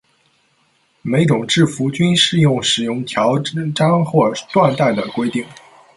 [1.03, 3.23] 每种制服均适用使用奖
[3.75, 5.45] 章或缎带的规定。